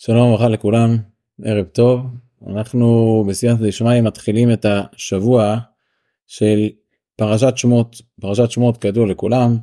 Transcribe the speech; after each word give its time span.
שלום 0.00 0.28
וברכה 0.28 0.48
לכולם, 0.48 0.96
ערב 1.44 1.66
טוב. 1.66 2.00
אנחנו 2.46 3.24
בסייעתא 3.28 3.66
דשמיא 3.66 4.00
מתחילים 4.00 4.52
את 4.52 4.66
השבוע 4.68 5.58
של 6.26 6.68
פרשת 7.16 7.52
שמות. 7.56 8.02
פרשת 8.20 8.50
שמות 8.50 8.76
כידוע 8.76 9.06
לכולם, 9.06 9.56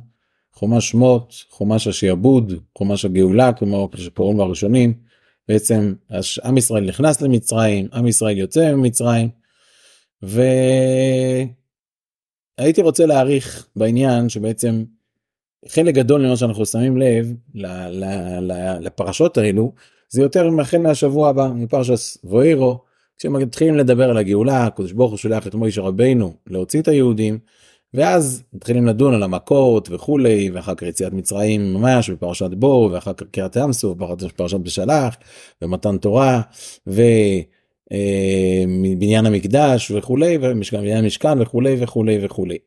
חומש 0.52 0.90
שמות, 0.90 1.44
חומש 1.50 1.86
השעבוד, 1.86 2.52
חומש 2.78 3.04
הגאולה 3.04 3.52
כמו 3.52 3.90
שפורום 3.94 4.40
הראשונים. 4.40 4.94
בעצם 5.48 5.94
עם 6.44 6.58
ישראל 6.58 6.84
נכנס 6.84 7.20
למצרים, 7.20 7.88
עם 7.92 8.06
ישראל 8.06 8.38
יוצא 8.38 8.74
ממצרים. 8.74 9.28
והייתי 10.22 11.52
רוצה 12.82 13.06
להעריך 13.06 13.66
בעניין 13.76 14.28
שבעצם 14.28 14.84
חלק 15.68 15.94
גדול 15.94 16.26
ממה 16.26 16.36
שאנחנו 16.36 16.66
שמים 16.66 16.96
לב 16.96 17.34
לפרשות 18.80 19.38
האלו 19.38 19.72
זה 20.08 20.22
יותר 20.22 20.48
החל 20.60 20.78
מהשבוע 20.78 21.28
הבא 21.28 21.48
מפרשס 21.54 22.18
ווירו 22.24 22.78
כשמתחילים 23.18 23.76
לדבר 23.76 24.10
על 24.10 24.16
הגאולה 24.16 24.64
הקדוש 24.64 24.92
ברוך 24.92 25.10
הוא 25.10 25.18
שולח 25.18 25.46
את 25.46 25.54
מוישה 25.54 25.82
רבינו 25.82 26.34
להוציא 26.46 26.80
את 26.80 26.88
היהודים 26.88 27.38
ואז 27.94 28.42
מתחילים 28.52 28.86
לדון 28.86 29.14
על 29.14 29.22
המכות 29.22 29.88
וכולי 29.90 30.50
ואחר 30.50 30.74
כך 30.74 30.82
יציאת 30.82 31.12
מצרים 31.12 31.74
ממש 31.74 32.10
בפרשת 32.10 32.50
בור 32.50 32.90
ואחר 32.92 33.12
כך 33.12 33.26
קריאת 33.30 33.56
ים 33.56 33.72
סוף 33.72 33.98
פרשת 34.36 34.60
בשלח 34.60 35.16
ומתן 35.62 35.98
תורה 35.98 36.40
ובניין 36.86 37.16
אה, 39.26 39.30
המקדש 39.30 39.90
וכולי 39.90 40.38
ובניין 40.40 41.04
המשכן 41.04 41.42
וכולי 41.42 41.76
וכולי 41.80 42.18
וכולי. 42.24 42.58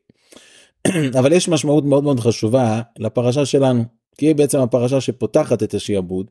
אבל 1.18 1.32
יש 1.32 1.48
משמעות 1.48 1.84
מאוד 1.84 2.04
מאוד 2.04 2.20
חשובה 2.20 2.80
לפרשה 2.98 3.46
שלנו 3.46 3.84
כי 4.18 4.26
היא 4.26 4.34
בעצם 4.34 4.60
הפרשה 4.60 5.00
שפותחת 5.00 5.62
את 5.62 5.74
השיעבוד 5.74 6.30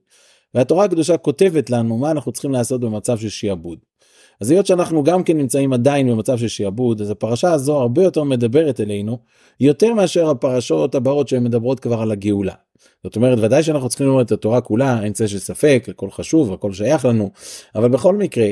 והתורה 0.54 0.86
הקדושה 0.86 1.18
כותבת 1.18 1.70
לנו 1.70 1.98
מה 1.98 2.12
אנחנו 2.12 2.32
צריכים 2.32 2.52
לעשות 2.52 2.82
במצב 2.82 3.18
של 3.18 3.30
שיעבוד. 3.30 3.80
אז 4.42 4.52
היות 4.52 4.66
שאנחנו 4.66 5.04
גם 5.04 5.24
כן 5.24 5.38
נמצאים 5.38 5.74
עדיין 5.74 6.10
במצב 6.10 6.38
של 6.38 6.48
שיעבוד 6.48 7.02
אז 7.02 7.10
הפרשה 7.10 7.52
הזו 7.52 7.78
הרבה 7.78 8.04
יותר 8.04 8.24
מדברת 8.24 8.80
אלינו 8.80 9.18
יותר 9.60 9.94
מאשר 9.94 10.30
הפרשות 10.30 10.96
הבאות 10.96 11.28
שהן 11.28 11.44
מדברות 11.44 11.80
כבר 11.80 12.02
על 12.02 12.12
הגאולה. 12.12 12.54
זאת 13.04 13.16
אומרת 13.16 13.40
ודאי 13.42 13.64
שאנחנו 13.64 13.90
צריכים 13.90 14.08
ללמוד 14.08 14.26
את 14.26 14.32
התורה 14.32 14.62
כולה 14.62 15.04
אין 15.04 15.14
צל 15.14 15.28
של 15.28 15.40
ספק 15.40 15.86
הכל 15.90 16.12
חשוב 16.12 16.54
הכל 16.54 16.74
שייך 16.74 17.06
לנו 17.06 17.32
אבל 17.76 17.90
בכל 17.90 18.16
מקרה 18.16 18.48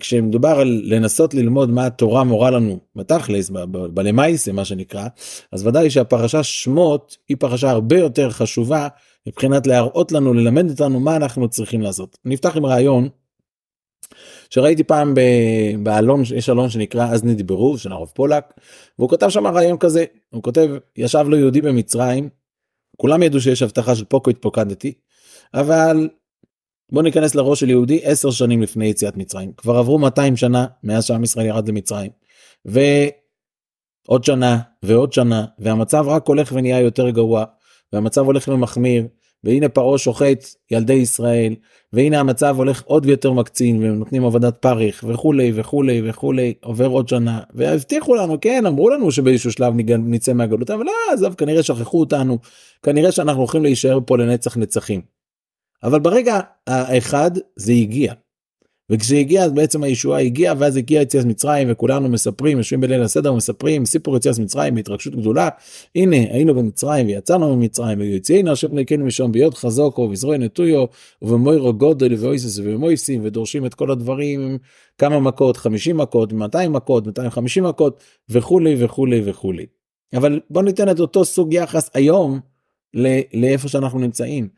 כשמדובר 0.00 0.48
על 0.48 0.82
לנסות 0.84 1.34
ללמוד 1.34 1.70
מה 1.70 1.86
התורה 1.86 2.24
מורה 2.24 2.50
לנו 2.50 2.78
בתכלס 2.96 3.50
בלמייסה 3.70 4.52
מה 4.52 4.64
שנקרא 4.64 5.06
אז 5.52 5.66
ודאי 5.66 5.90
שהפרשה 5.90 6.42
שמות 6.42 7.16
היא 7.28 7.36
פרשה 7.40 7.70
הרבה 7.70 7.98
יותר 7.98 8.30
חשובה 8.30 8.88
מבחינת 9.28 9.66
להראות 9.66 10.12
לנו 10.12 10.34
ללמד 10.34 10.70
אותנו 10.70 11.00
מה 11.00 11.16
אנחנו 11.16 11.48
צריכים 11.48 11.80
לעשות. 11.80 12.18
נפתח 12.24 12.56
עם 12.56 12.66
רעיון 12.66 13.08
שראיתי 14.50 14.84
פעם 14.84 15.14
באלון 15.82 16.22
יש 16.34 16.48
אלון 16.48 16.70
שנקרא 16.70 17.06
אז 17.06 17.24
נדברו 17.24 17.78
של 17.78 17.92
הרב 17.92 18.08
פולק 18.14 18.44
והוא 18.98 19.08
כותב 19.08 19.28
שם 19.28 19.46
רעיון 19.46 19.78
כזה 19.78 20.04
הוא 20.30 20.42
כותב 20.42 20.68
ישב 20.96 21.24
לו 21.28 21.36
יהודי 21.36 21.60
במצרים 21.60 22.28
כולם 22.96 23.22
ידעו 23.22 23.40
שיש 23.40 23.62
הבטחה 23.62 23.94
של 23.94 24.04
פוקו 24.04 24.30
התפוקדתי 24.30 24.92
אבל 25.54 26.08
בוא 26.92 27.02
ניכנס 27.02 27.34
לראש 27.34 27.60
של 27.60 27.70
יהודי 27.70 28.00
10 28.04 28.30
שנים 28.30 28.62
לפני 28.62 28.86
יציאת 28.86 29.16
מצרים 29.16 29.52
כבר 29.52 29.76
עברו 29.76 29.98
200 29.98 30.36
שנה 30.36 30.66
מאז 30.82 31.04
שעם 31.04 31.24
ישראל 31.24 31.46
ירד 31.46 31.68
למצרים. 31.68 32.10
ועוד 32.64 34.24
שנה 34.24 34.58
ועוד 34.82 35.12
שנה 35.12 35.44
והמצב 35.58 36.04
רק 36.08 36.26
הולך 36.26 36.52
ונהיה 36.52 36.80
יותר 36.80 37.10
גרוע 37.10 37.44
והמצב 37.92 38.24
הולך 38.26 38.48
ומחמיר 38.48 39.06
והנה 39.44 39.68
פרעה 39.68 39.98
שוחט 39.98 40.44
ילדי 40.70 40.92
ישראל 40.92 41.54
והנה 41.92 42.20
המצב 42.20 42.54
הולך 42.58 42.82
עוד 42.84 43.06
ויותר 43.06 43.32
מקצין 43.32 43.82
והם 43.82 43.98
נותנים 43.98 44.24
עבודת 44.24 44.56
פריך 44.56 45.04
וכולי 45.08 45.52
וכולי 45.54 46.02
וכולי 46.04 46.54
עובר 46.62 46.86
עוד 46.86 47.08
שנה 47.08 47.40
והבטיחו 47.54 48.14
לנו 48.14 48.40
כן 48.40 48.66
אמרו 48.66 48.90
לנו 48.90 49.12
שבאיזשהו 49.12 49.52
שלב 49.52 49.74
נצא 49.98 50.32
מהגלות 50.32 50.70
אבל 50.70 50.84
לא 50.84 50.92
עזוב 51.12 51.34
כנראה 51.34 51.62
שכחו 51.62 52.00
אותנו 52.00 52.38
כנראה 52.82 53.12
שאנחנו 53.12 53.40
הולכים 53.40 53.62
להישאר 53.62 53.98
פה 54.06 54.18
לנצח 54.18 54.56
נצחים. 54.56 55.00
אבל 55.82 56.00
ברגע 56.00 56.40
האחד 56.66 57.30
זה 57.56 57.72
הגיע 57.72 58.12
וכשהגיע 58.90 59.44
אז 59.44 59.52
בעצם 59.52 59.82
הישועה 59.82 60.20
הגיעה 60.20 60.54
ואז 60.58 60.76
הגיע 60.76 61.02
יציאת 61.02 61.24
מצרים 61.24 61.68
וכולנו 61.70 62.08
מספרים 62.08 62.58
יושבים 62.58 62.80
בליל 62.80 63.02
הסדר 63.02 63.32
מספרים 63.32 63.84
סיפור 63.84 64.16
יציאת 64.16 64.38
מצרים 64.38 64.74
בהתרגשות 64.74 65.14
גדולה. 65.14 65.48
הנה 65.94 66.16
היינו 66.16 66.54
במצרים 66.54 67.06
ויצאנו 67.06 67.56
ממצרים 67.56 68.00
ויוצאינו 68.00 68.52
השם 68.52 68.78
אלוקינו 68.78 69.06
משום 69.06 69.32
ביות 69.32 69.54
חזוקו 69.54 70.08
וזרועי 70.10 70.38
נטויו 70.38 70.84
ובמוירו 71.22 71.74
גודל 71.74 72.14
ואויסס 72.18 72.58
ומויסים 72.64 73.20
ודורשים 73.24 73.66
את 73.66 73.74
כל 73.74 73.90
הדברים 73.90 74.58
כמה 74.98 75.20
מכות? 75.20 75.56
50 75.56 75.96
מכות 75.96 76.32
200 76.32 76.72
מכות 76.72 77.06
250 77.06 77.64
מכות 77.64 78.02
וכולי 78.28 78.84
וכולי 78.84 79.22
וכולי. 79.24 79.66
אבל 80.16 80.40
בוא 80.50 80.62
ניתן 80.62 80.90
את 80.90 81.00
אותו 81.00 81.24
סוג 81.24 81.52
יחס 81.52 81.90
היום 81.94 82.40
לאיפה 83.34 83.68
שאנחנו 83.68 83.98
נמצאים. 83.98 84.48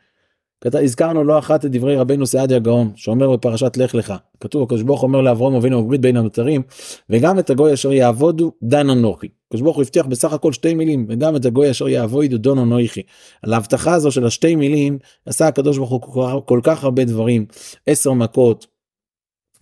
הזכרנו 0.65 1.23
לא 1.23 1.39
אחת 1.39 1.65
את 1.65 1.71
דברי 1.71 1.95
רבינו 1.95 2.27
סעדיה 2.27 2.59
גאון 2.59 2.91
שאומר 2.95 3.31
בפרשת 3.31 3.77
לך 3.77 3.95
לך 3.95 4.13
כתוב 4.39 4.63
הקדוש 4.63 4.81
ברוך 4.81 5.03
אומר 5.03 5.21
לאברהם 5.21 5.55
אבינו 5.55 5.83
בברית 5.83 6.01
בין 6.01 6.17
המצרים 6.17 6.61
וגם 7.09 7.39
את 7.39 7.49
הגוי 7.49 7.73
אשר 7.73 7.93
יעבודו 7.93 8.51
דן 8.63 8.89
אנוכי. 8.89 9.27
הקדוש 9.47 9.61
ברוך 9.61 9.75
הוא 9.75 9.83
הבטיח 9.83 10.05
בסך 10.05 10.33
הכל 10.33 10.53
שתי 10.53 10.73
מילים 10.73 11.05
וגם 11.09 11.35
את 11.35 11.45
הגוי 11.45 11.71
אשר 11.71 11.87
יעבודו 11.87 12.37
דון 12.37 12.57
אנוכי. 12.57 13.01
על 13.41 13.53
ההבטחה 13.53 13.93
הזו 13.93 14.11
של 14.11 14.25
השתי 14.25 14.55
מילים 14.55 14.97
עשה 15.25 15.47
הקדוש 15.47 15.77
ברוך 15.77 15.89
הוא 15.89 16.41
כל 16.45 16.59
כך 16.63 16.83
הרבה 16.83 17.05
דברים 17.05 17.45
עשר 17.87 18.13
מכות 18.13 18.67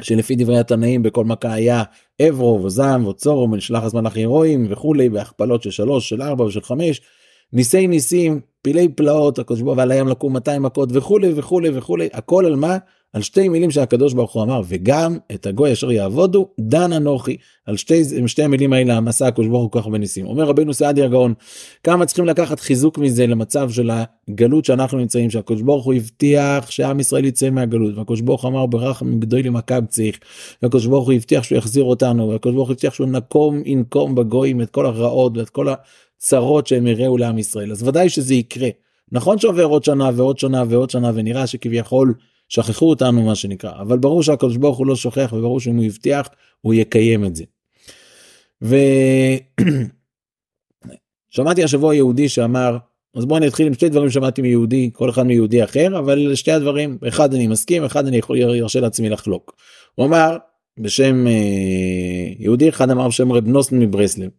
שלפי 0.02 0.36
דברי 0.36 0.60
התנאים 0.60 1.04
בכל 1.04 1.26
מכה 1.26 1.54
היה 1.54 1.84
עברו 2.20 2.64
וזעם 2.64 3.08
וצורו 3.08 3.52
ונשלח 3.52 3.84
הזמן 3.84 4.06
הכי 4.06 4.26
רואים 4.26 4.66
וכולי 4.70 5.10
בהכפלות 5.10 5.64
של 5.64 5.72
שלוש 5.72 6.10
של 6.10 6.22
ארבע 6.22 6.44
ושל 6.44 6.62
חמש 6.62 7.02
ניסי 7.54 7.88
ניסים 7.88 8.40
פילי 8.62 8.90
פלאות 8.90 9.40
הקדוש 9.40 9.62
ברוך 9.62 9.74
הוא 9.74 9.78
ועל 9.78 9.92
הים 9.92 10.08
לקום 10.08 10.34
200 10.34 10.64
מכות 10.64 10.90
וכולי 10.92 11.32
וכולי 11.36 11.70
וכולי. 11.74 12.10
הכל 12.14 12.46
על 12.46 12.56
מה? 12.56 12.78
על 13.14 13.22
שתי 13.22 13.50
מילים 13.50 13.72
שהקדוש 13.72 14.14
ברוך 14.14 14.34
הוא 14.34 14.44
אמר 14.44 14.62
וגם 14.68 15.18
את 15.32 15.46
הגוי 15.46 15.74
אשר 15.74 15.92
יעבודו 15.92 16.48
דן 16.60 16.94
אנוכי. 16.94 17.38
על 17.66 17.78
שתי 17.78 18.28
שתי 18.28 18.44
המילים 18.44 18.74
האלה 18.74 18.98
המסע 18.98 19.28
הקדוש 19.28 19.48
ברוך 19.48 19.62
הוא 19.62 19.72
כל 19.72 19.80
כך 19.80 19.86
הרבה 19.86 19.98
ניסים 19.98 20.26
אומר 20.26 20.44
רבנו 20.44 20.74
סעדיה 20.74 21.08
גאון 21.08 21.34
כמה 21.84 22.06
צריכים 22.06 22.26
לקחת 22.26 22.60
חיזוק 22.60 22.98
מזה 22.98 23.28
למצב 23.28 23.70
של 23.70 23.92
הגלות 24.30 24.66
שאנחנו 24.66 24.98
נמצאים 24.98 25.30
שהקדוש 25.30 25.62
ברוך 25.62 25.86
הוא 25.86 25.94
הבטיח 25.94 26.72
שעם 26.72 27.00
ישראל 27.00 27.26
יצא 27.26 27.50
מהגלות 27.50 27.98
והקדוש 27.98 28.22
ברוך 28.22 28.42
הוא 28.42 28.50
אמר 28.50 28.66
ברחם 28.66 29.20
גדוי 29.20 29.44
למכה 29.44 29.82
צריך. 29.90 30.20
והקדוש 30.62 30.86
ברוך 30.86 31.06
הוא 31.06 31.14
הבטיח 31.14 31.44
שהוא 31.44 31.58
יחזיר 31.58 31.84
אותנו 31.84 32.30
והקדוש 32.30 32.56
ברוך 32.56 32.68
הוא 32.68 32.74
הבטיח 32.74 32.94
שהוא 32.94 33.08
נקום 33.08 33.62
ינקום 33.66 34.16
בגויים 34.16 34.62
את 34.62 34.70
כל 34.70 34.86
הרעות 34.86 35.38
ואת 35.38 35.50
כל 35.50 35.68
צרות 36.22 36.68
שהם 36.68 36.88
הראו 36.88 37.18
לעם 37.18 37.38
ישראל 37.38 37.72
אז 37.72 37.84
ודאי 37.84 38.10
שזה 38.10 38.34
יקרה 38.34 38.70
נכון 39.12 39.38
שעובר 39.38 39.64
עוד 39.64 39.84
שנה 39.84 40.10
ועוד 40.16 40.40
שנה 40.40 40.64
ועוד 40.70 40.90
שנה 40.90 41.12
ונראה 41.16 41.48
שכביכול 41.48 42.14
שכחו 42.50 42.90
אותנו 42.90 43.22
מה 43.22 43.36
שנקרא 43.36 43.72
אבל 43.82 43.98
ברור 43.98 44.24
שהקדוש 44.24 44.58
ברוך 44.58 44.78
הוא 44.78 44.88
לא 44.88 44.96
שוכח 44.96 45.34
וברור 45.34 45.60
שאם 45.60 45.76
הוא 45.76 45.86
הבטיח 45.86 46.30
הוא 46.62 46.74
יקיים 46.74 47.26
את 47.26 47.36
זה. 47.36 47.44
ושמעתי 51.32 51.64
השבוע 51.66 51.96
יהודי 51.96 52.30
שאמר 52.30 52.78
אז 53.16 53.26
בואו 53.26 53.40
נתחיל 53.40 53.68
עם 53.68 53.74
שתי 53.74 53.90
דברים 53.90 54.10
שמעתי 54.10 54.42
מיהודי 54.42 54.90
כל 54.94 55.10
אחד 55.10 55.24
מיהודי 55.24 55.64
אחר 55.64 56.00
אבל 56.00 56.36
שתי 56.36 56.52
הדברים 56.52 56.98
אחד 57.08 57.34
אני 57.34 57.48
מסכים 57.48 57.84
אחד 57.84 58.08
אני 58.08 58.18
יכול 58.18 58.38
ירשה 58.38 58.80
לעצמי 58.80 59.10
לחלוק. 59.10 59.56
הוא 59.96 60.06
אמר 60.06 60.38
בשם 60.80 61.28
אה, 61.28 61.34
יהודי 62.40 62.70
אחד 62.70 62.90
אמר 62.90 63.08
בשם 63.08 63.32
רב 63.32 63.48
נוסן 63.48 63.80
מברסלב 63.80 64.30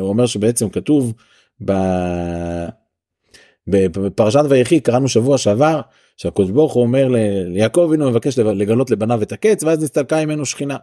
הוא 0.00 0.08
אומר 0.08 0.26
שבעצם 0.26 0.68
כתוב 0.68 1.12
ב... 1.64 1.72
בפרשת 3.66 4.40
ויחי 4.48 4.80
קראנו 4.80 5.08
שבוע 5.08 5.38
שעבר 5.38 5.80
שהקדוש 6.16 6.50
ברוך 6.50 6.72
הוא 6.72 6.82
אומר 6.82 7.08
ליעקב 7.48 7.90
הנה 7.94 8.04
הוא 8.04 8.10
מבקש 8.10 8.38
לגלות 8.38 8.90
לבניו 8.90 9.22
את 9.22 9.32
הקץ 9.32 9.62
ואז 9.62 9.82
נסתלקה 9.82 10.24
ממנו 10.24 10.46
שכינה. 10.46 10.76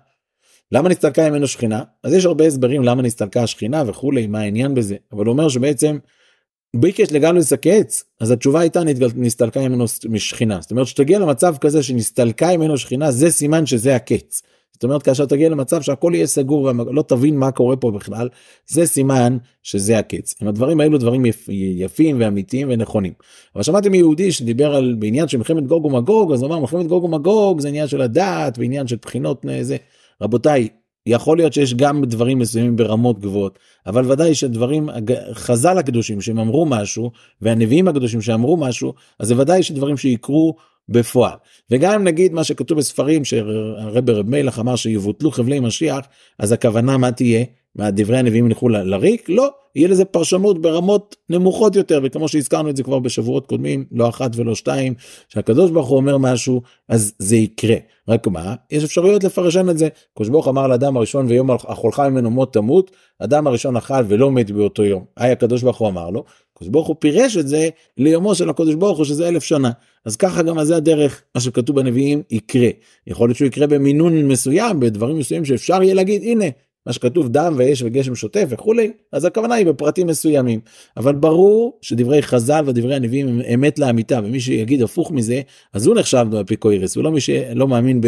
למה 0.72 0.90
נסתלקה 0.90 1.30
ממנו 1.30 1.48
שכינה? 1.48 1.84
אז 2.04 2.14
יש 2.14 2.26
הרבה 2.26 2.46
הסברים 2.46 2.84
למה 2.84 3.02
נסתלקה 3.02 3.44
השכינה 3.44 3.84
וכולי 3.88 4.28
מה 4.28 4.40
העניין 4.40 4.74
בזה 4.74 4.96
אבל 5.12 5.26
הוא 5.26 5.32
אומר 5.34 5.50
שבעצם 5.50 5.98
ביקש 6.76 7.12
לגלות 7.12 7.48
את 7.48 7.52
הקץ 7.52 8.04
אז 8.20 8.32
התשובה 8.32 8.60
הייתה 8.60 8.82
נסתלקה 9.16 9.60
ממנו 9.60 9.86
משכינה 10.10 10.62
זאת 10.62 10.72
אומרת 10.72 10.88
שתגיע 10.88 11.20
למצב 11.20 11.56
כזה 11.58 11.84
שנסתלקה 11.84 12.58
ממנו 12.58 12.78
שכינה 12.78 13.12
זה 13.12 13.32
סימן 13.32 13.66
שזה 13.66 13.96
הקץ. 13.96 14.42
זאת 14.82 14.84
אומרת 14.84 15.04
כאשר 15.04 15.26
תגיע 15.26 15.50
למצב 15.50 15.82
שהכל 15.82 16.12
יהיה 16.16 16.28
סגור 16.28 16.64
ולא 16.64 17.02
תבין 17.02 17.38
מה 17.38 17.52
קורה 17.52 17.76
פה 17.76 17.92
בכלל 17.92 18.30
זה 18.68 18.86
סימן 18.86 19.38
שזה 19.64 20.00
הקץ. 20.00 20.36
אם 20.42 20.48
הדברים 20.48 20.80
האלו 20.80 20.98
דברים 20.98 21.26
יפ, 21.26 21.50
יפים 21.50 22.18
ואמיתיים 22.20 22.68
ונכונים. 22.72 23.14
אבל 23.56 23.64
שמעתי 23.64 23.90
מיהודי 23.90 24.32
שדיבר 24.32 24.76
על 24.76 24.96
בעניין 25.00 25.28
של 25.28 25.38
מלחמת 25.38 25.68
גוג 25.68 25.86
ומגוג 25.86 26.34
אז 26.34 26.42
הוא 26.42 26.48
אמר 26.50 26.60
מלחמת 26.60 26.88
גוג 26.88 27.04
ומגוג 27.04 27.60
זה 27.60 27.68
עניין 27.68 27.88
של 27.88 28.02
הדעת 28.02 28.58
ועניין 28.58 28.88
של 28.88 28.96
בחינות 29.02 29.46
זה 29.62 29.78
רבותיי 30.22 30.68
יכול 31.06 31.38
להיות 31.38 31.54
שיש 31.54 31.74
גם 31.74 32.06
דברים 32.06 32.40
מסוימים 32.40 32.76
ברמות 32.76 33.20
גבוהות 33.20 33.60
אבל 33.88 34.12
ודאי 34.12 34.36
שדברים 34.36 34.90
חז"ל 35.34 35.78
הקדושים 35.78 36.22
שהם 36.22 36.40
אמרו 36.40 36.66
משהו 36.66 37.12
והנביאים 37.42 37.88
הקדושים 37.88 38.22
שאמרו 38.22 38.58
משהו 38.58 38.94
אז 39.20 39.28
זה 39.28 39.40
ודאי 39.40 39.64
שדברים 39.64 39.98
שיקרו 39.98 40.56
בפועל. 40.90 41.36
וגם 41.72 41.94
אם 41.94 42.04
נגיד 42.04 42.34
מה 42.34 42.44
שכתוב 42.44 42.78
בספרים 42.78 43.26
שהרבי 43.26 44.12
רב 44.12 44.30
מלך 44.30 44.60
אמר 44.60 44.76
שיבוטלו 44.76 45.32
חבלי 45.32 45.60
משיח, 45.60 46.00
אז 46.40 46.52
הכוונה 46.52 46.98
מה 46.98 47.12
תהיה? 47.12 47.44
מה 47.76 47.92
דברי 47.92 48.18
הנביאים 48.18 48.48
ילכו 48.48 48.70
לריק? 48.70 49.30
לא, 49.30 49.50
יהיה 49.76 49.88
לזה 49.88 50.06
פרשנות 50.06 50.62
ברמות 50.62 51.16
נמוכות 51.30 51.76
יותר 51.76 52.00
וכמו 52.04 52.28
שהזכרנו 52.28 52.70
את 52.70 52.78
זה 52.78 52.84
כבר 52.84 53.00
בשבועות 53.00 53.48
קודמים 53.48 53.86
לא 53.92 54.10
אחת 54.10 54.32
ולא 54.36 54.56
שתיים 54.56 54.94
שהקדוש 55.28 55.72
ברוך 55.72 55.88
הוא 55.88 55.98
אומר 55.98 56.18
משהו 56.18 56.62
אז 56.90 57.14
זה 57.20 57.36
יקרה 57.36 57.76
רק 58.08 58.28
מה 58.28 58.56
יש 58.72 58.84
אפשרויות 58.84 59.24
לפרשן 59.24 59.70
את 59.70 59.78
זה 59.78 59.90
קדוש 60.18 60.30
ברוך 60.30 60.48
אמר 60.48 60.68
לאדם 60.68 60.98
הראשון 60.98 61.26
ויום 61.26 61.52
אכולך 61.52 62.00
ממנו 62.00 62.30
מות 62.30 62.54
תמות 62.54 62.92
אדם 63.20 63.48
הראשון 63.48 63.78
אכל 63.78 64.04
ולא 64.08 64.32
מת 64.32 64.52
באותו 64.52 64.84
יום 64.84 65.06
היי 65.18 65.32
הקדוש 65.32 65.64
ברוך 65.64 65.78
הוא 65.78 65.88
אמר 65.88 66.10
לו 66.10 66.24
הקדוש 66.62 66.72
ברוך 66.72 66.88
הוא 66.88 66.96
פירש 67.00 67.38
את 67.38 67.48
זה 67.48 67.70
ליומו 67.98 68.36
של 68.36 68.50
הקדוש 68.50 68.76
ברוך 68.76 68.98
הוא 68.98 69.06
שזה 69.06 69.28
אלף 69.28 69.44
שנה. 69.44 69.72
אז 70.06 70.16
ככה 70.16 70.42
גם 70.42 70.64
זה 70.64 70.76
הדרך 70.76 71.24
מה 71.36 71.42
שכתוב 71.42 71.76
בנביאים 71.76 72.22
יקרה. 72.32 72.70
יכול 73.08 73.30
להיות 73.30 73.38
שהוא 73.38 73.48
יקרה 73.48 73.68
במינון 73.68 74.26
מסוים 74.28 74.80
בדברים 74.80 75.20
מסוימים 75.20 75.46
שאפשר 75.46 75.84
יהיה 75.84 75.94
להגיד 75.94 76.22
הנה 76.24 76.46
מה 76.86 76.94
שכתוב 76.94 77.30
דם 77.30 77.56
ואש 77.58 77.82
וגשם 77.82 78.16
שוטף 78.16 78.46
וכולי 78.50 78.92
אז 79.12 79.26
הכוונה 79.26 79.56
היא 79.56 79.66
בפרטים 79.66 80.08
מסוימים. 80.08 80.60
אבל 80.98 81.16
ברור 81.16 81.80
שדברי 81.82 82.22
חז"ל 82.22 82.64
ודברי 82.68 82.96
הנביאים 82.96 83.28
הם 83.28 83.42
אמת 83.54 83.80
לאמיתה 83.80 84.20
ומי 84.24 84.40
שיגיד 84.40 84.82
הפוך 84.82 85.12
מזה 85.12 85.42
אז 85.74 85.88
הוא 85.88 85.96
נחשב 85.96 86.28
באפיקוירס 86.30 86.98
ולא 86.98 87.12
מי 87.12 87.22
שלא 87.22 87.68
מאמין 87.68 88.02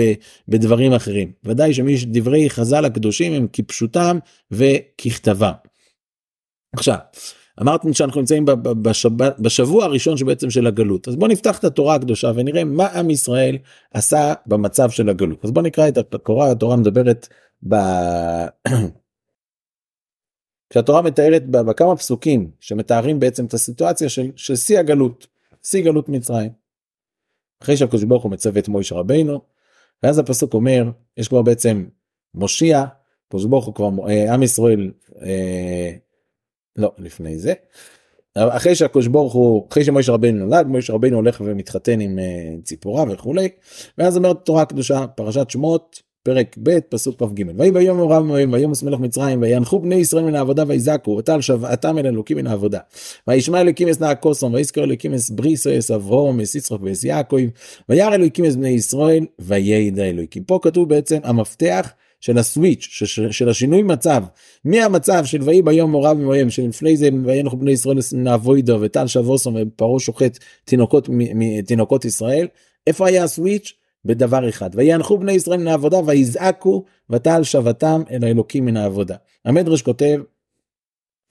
בדברים 0.48 0.94
אחרים. 0.94 1.32
ודאי 1.44 1.74
שדברי 1.74 2.50
חז"ל 2.50 2.86
הקדושים 2.86 3.34
הם 3.34 3.48
כפשוטם 3.54 4.20
וככתבם. 4.52 5.54
עכשיו 6.76 6.98
אמרתי 7.62 7.94
שאנחנו 7.94 8.22
נמצאים 8.22 8.46
בשבוע, 9.42 9.86
הראשון 9.86 10.18
שבעצם 10.18 10.50
של 10.50 10.68
הגלות 10.68 11.08
אז 11.08 11.16
בוא 11.16 11.28
נפתח 11.28 11.60
את 11.60 11.64
התורה 11.64 11.96
הקדושה 11.96 12.32
ונראה 12.36 12.64
מה 12.64 12.88
עם 12.88 13.10
ישראל 13.10 13.58
עשה 13.92 14.34
במצב 14.46 14.90
של 14.90 15.10
הגלות 15.10 15.46
אז 15.46 15.52
בוא 15.52 15.62
נקרא 15.62 15.88
את 15.88 15.98
התורה 15.98 16.52
התורה 16.52 16.76
מדברת 16.76 17.28
ב... 17.70 17.76
כשהתורה 20.70 21.02
מתארת 21.02 21.50
בכמה 21.50 21.96
פסוקים 21.96 22.52
שמתארים 22.60 23.20
בעצם 23.20 23.46
את 23.46 23.54
הסיטואציה 23.54 24.10
של, 24.10 24.32
של 24.36 24.56
שיא 24.56 24.80
הגלות, 24.80 25.28
שיא 25.64 25.84
גלות 25.84 26.10
מצרים. 26.10 26.52
אחרי 27.64 27.78
שהקדוש 27.78 28.04
ברוך 28.04 28.24
הוא 28.24 28.32
מצווה 28.32 28.60
את 28.62 28.68
מוישה 28.68 28.96
רבינו, 28.96 29.42
ואז 30.04 30.20
הפסוק 30.20 30.54
אומר, 30.54 30.84
יש 31.18 31.28
כבר 31.28 31.42
בעצם 31.42 31.86
מושיע, 32.34 32.84
הקדוש 33.28 33.46
ברוך 33.46 33.66
הוא 33.66 33.76
כבר, 33.76 33.90
אה, 34.10 34.34
עם 34.34 34.44
ישראל, 34.44 34.92
אה, 35.22 35.92
לא, 36.78 36.92
לפני 36.98 37.40
זה. 37.40 37.54
אחרי 38.36 38.76
שהקדוש 38.76 39.08
ברוך 39.08 39.34
הוא, 39.34 39.68
אחרי 39.72 39.84
שמוישה 39.84 40.12
רבינו 40.12 40.46
נולד, 40.46 40.68
מוישה 40.68 40.94
רבינו 40.94 41.16
הולך 41.16 41.42
ומתחתן 41.46 42.00
עם 42.00 42.20
אה, 42.20 42.56
ציפורה 42.64 43.06
וכולי, 43.10 43.50
ואז 43.98 44.18
אומרת 44.18 44.38
תורה 44.46 44.62
הקדושה, 44.62 45.08
פרשת 45.08 45.50
שמות, 45.50 46.02
פרק 46.24 46.56
ב' 46.64 46.80
פסוק 46.90 47.24
כ"ג. 47.24 47.44
ויהי 47.58 47.72
ביום 47.72 47.98
הורם 47.98 48.28
מוהם 48.28 48.54
ויומס 48.54 48.84
מלך 48.84 49.00
מצרים 49.00 49.42
וינחו 49.42 49.80
בני 49.80 49.96
ישראל 49.96 50.24
מן 50.24 50.36
העבודה 50.36 50.64
ויזעקו 50.68 51.12
ותל 51.12 51.42
שבעתם 51.42 51.98
אל 51.98 52.08
אלוקים 52.08 52.38
מן 52.38 52.48
העבודה. 52.48 52.80
וישמע 53.28 53.62
אלוקים 53.62 53.88
אס 53.88 54.00
נא 54.00 54.14
כוסום 54.20 54.54
ויזכר 54.54 54.84
אלוקים 54.84 55.14
אס 55.14 55.30
בריסו 55.30 55.78
אס 55.78 55.92
אברום 55.92 56.40
אס 56.40 56.56
יצחק 56.56 56.78
ואס 56.82 57.04
יעקב 57.04 57.38
וירא 57.90 58.16
אלוקים 58.16 58.46
אס 58.46 58.56
בני 58.56 58.70
ישראל 58.70 59.26
וידע 59.40 60.04
אלוקים. 60.04 60.44
פה 60.44 60.60
כתוב 60.62 60.90
בעצם 60.90 61.18
המפתח 61.24 61.94
של 62.24 62.38
הסוויץ' 62.38 62.88
של, 62.90 63.32
של 63.32 63.50
השינוי 63.50 63.84
מצב. 63.84 64.24
מהמצב 64.66 65.26
של 65.26 65.42
ויהי 65.42 65.62
ביום 65.62 65.92
הורם 65.92 66.24
מוהם 66.24 66.50
שלפני 66.50 66.98
זה 66.98 67.10
וינחנו 67.26 67.60
בני 67.60 67.72
ישראל 67.72 67.98
נעבוידו 68.14 68.78
וטל 68.82 69.08
שבוסום 69.08 69.56
ופרעה 69.62 70.00
שוחט 70.00 70.40
תינוקות 70.66 71.10
תינוקות 71.66 72.06
ישראל 72.06 72.48
איפה 72.88 73.08
היה 73.08 73.24
הסוויץ' 73.24 73.74
בדבר 74.06 74.50
אחד 74.50 74.70
ויאנחו 74.74 75.18
בני 75.18 75.32
ישראל 75.32 75.58
מן 75.58 75.68
העבודה 75.68 75.98
ויזעקו 76.06 76.84
ותעל 77.10 77.44
שבתם 77.44 78.02
אל 78.12 78.24
האלוקים 78.24 78.66
מן 78.66 78.78
העבודה. 78.78 79.16
המדרש 79.46 79.82
כותב 79.82 80.20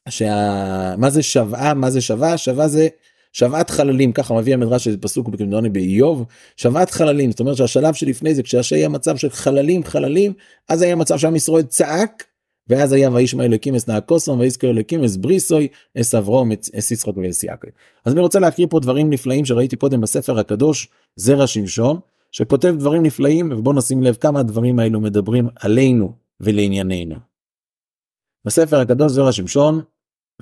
שה... 0.09 0.95
מה 0.99 1.11
זה 1.11 1.23
שבעה 1.23 1.75
מה 1.75 1.91
זה 1.91 2.01
שווה 2.01 2.39
שווה 2.39 2.69
זה 2.69 2.89
שוועת 3.33 3.71
חללים 3.71 4.13
ככה 4.13 4.35
מביא 4.35 4.55
המדרש 4.55 4.85
שזה 4.85 4.99
פסוק 4.99 5.29
בקמדוני 5.29 5.69
באיוב 5.69 6.25
שוועת 6.57 6.91
חללים 6.91 7.31
זאת 7.31 7.41
אומרת 7.41 7.57
שהשלב 7.57 7.95
שלפני 7.95 8.35
זה 8.35 8.43
כשהיה 8.43 8.89
מצב 8.89 9.17
של 9.17 9.31
חללים 9.31 9.85
חללים 9.85 10.33
אז 10.69 10.83
היה 10.83 10.97
מצב 10.97 11.19
שעם 11.19 11.37
ישראל 11.37 11.63
צעק 11.63 12.25
ואז 12.69 12.93
היה 12.93 13.11
וישמע 13.13 13.45
אלוקים 13.45 13.75
אס 13.75 13.89
נעקוסום 13.89 14.41
ויזכר 14.41 14.71
אלוקים 14.71 15.05
אס 15.05 15.17
בריסוי 15.17 15.69
אס 16.01 16.15
אברום 16.15 16.53
אס 16.53 16.91
יצחק 16.91 17.17
ואס 17.17 17.45
יעקב. 17.45 17.69
אז 18.05 18.13
אני 18.13 18.21
רוצה 18.21 18.39
להקריא 18.39 18.67
פה 18.71 18.81
דברים 18.81 19.11
נפלאים 19.11 19.45
שראיתי 19.45 19.77
קודם 19.77 20.01
בספר 20.01 20.39
הקדוש 20.39 20.89
זרע 21.17 21.47
שמשון 21.47 22.01
שכותב 22.31 22.75
דברים 22.79 23.03
נפלאים 23.03 23.53
ובוא 23.53 23.75
נשים 23.75 24.03
לב 24.03 24.15
כמה 24.15 24.41
הדברים 24.41 24.79
האלו 24.79 25.01
מדברים 25.01 25.49
עלינו 25.61 26.13
ולענייננו. 26.41 27.17
בספר 28.45 28.81
הקדוש 28.81 29.13
זרע 29.13 29.33
שמשון 29.33 29.81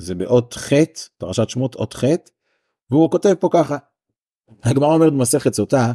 זה 0.01 0.15
באות 0.15 0.55
ח' 0.55 0.73
פרשת 1.19 1.49
שמות 1.49 1.75
אות 1.75 1.95
ח' 1.95 2.05
והוא 2.91 3.11
כותב 3.11 3.35
פה 3.39 3.49
ככה. 3.53 3.77
הגמרא 4.65 4.95
אומרת 4.95 5.13
במסכת 5.13 5.55
סוטה 5.55 5.93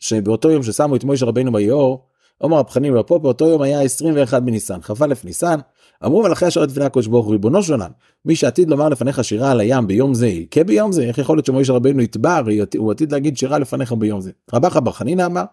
שבאותו 0.00 0.50
יום 0.50 0.62
ששמו 0.62 0.96
את 0.96 1.04
מוישה 1.04 1.26
רבינו 1.26 1.52
ביאור 1.52 2.06
עומר 2.38 2.58
הפחנים 2.58 2.98
ופה 2.98 3.18
באותו 3.18 3.48
יום 3.48 3.62
היה 3.62 3.82
21 3.82 4.42
בניסן 4.42 4.80
כ"א 4.80 5.06
ניסן 5.24 5.58
אמרו 6.04 6.22
מלאכי 6.22 6.46
השרת 6.46 6.70
לפני 6.70 6.84
הקדוש 6.84 7.06
ברוך 7.06 7.26
הוא 7.26 7.32
ריבונו 7.32 7.62
של 7.62 7.72
עולם 7.72 7.90
מי 8.24 8.36
שעתיד 8.36 8.70
לומר 8.70 8.88
לפניך 8.88 9.24
שירה 9.24 9.50
על 9.50 9.60
הים 9.60 9.86
ביום 9.86 10.14
זה 10.14 10.28
ילקה 10.28 10.64
ביום 10.64 10.92
זה 10.92 11.02
איך 11.02 11.18
יכול 11.18 11.36
להיות 11.36 11.46
שמוישה 11.46 11.72
רבינו 11.72 12.02
יתבע 12.02 12.40
הוא 12.78 12.92
עתיד 12.92 13.12
להגיד 13.12 13.36
שירה 13.36 13.58
לפניך 13.58 13.92
ביום 13.92 14.20
זה 14.20 14.30
רבך 14.52 14.76
בר 14.76 14.92
חנינא 14.92 15.26
אמר 15.26 15.44